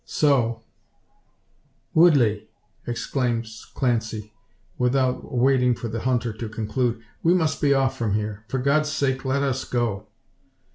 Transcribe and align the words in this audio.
So" 0.03 0.63
"Woodley!" 1.93 2.47
exclaims 2.87 3.69
Clancy, 3.75 4.33
without 4.79 5.31
waiting 5.31 5.75
for 5.75 5.89
the 5.89 5.99
hunter 5.99 6.33
to 6.33 6.49
conclude; 6.49 7.03
"we 7.21 7.35
must 7.35 7.61
be 7.61 7.75
off 7.75 7.99
from 7.99 8.15
here. 8.15 8.43
For 8.47 8.57
God's 8.57 8.91
sake 8.91 9.23
let 9.25 9.43
us 9.43 9.63
go!" 9.63 10.07